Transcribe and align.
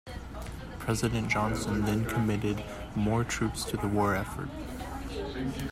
President 0.79 1.29
Johnson 1.29 1.85
then 1.85 2.05
committed 2.05 2.63
more 2.95 3.23
troops 3.23 3.63
to 3.65 3.77
the 3.77 3.87
war 3.87 4.15
effort. 4.15 4.49